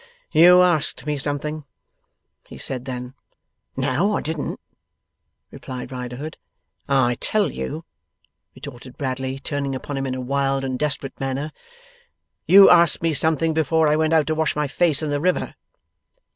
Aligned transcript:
'You 0.31 0.63
asked 0.63 1.05
me 1.05 1.15
something,' 1.15 1.63
he 2.47 2.57
said 2.57 2.85
then. 2.85 3.13
'No, 3.77 4.17
I 4.17 4.21
didn't,' 4.21 4.59
replied 5.51 5.91
Riderhood. 5.91 6.37
'I 6.89 7.17
tell 7.19 7.51
you,' 7.51 7.85
retorted 8.55 8.97
Bradley, 8.97 9.37
turning 9.37 9.75
upon 9.75 9.97
him 9.97 10.07
in 10.07 10.15
a 10.15 10.19
wild 10.19 10.63
and 10.65 10.79
desperate 10.79 11.19
manner, 11.19 11.51
'you 12.47 12.67
asked 12.67 13.03
me 13.03 13.13
something, 13.13 13.53
before 13.53 13.87
I 13.87 13.95
went 13.95 14.13
out 14.13 14.25
to 14.25 14.33
wash 14.33 14.55
my 14.55 14.67
face 14.67 15.03
in 15.03 15.11
the 15.11 15.21
river. 15.21 15.53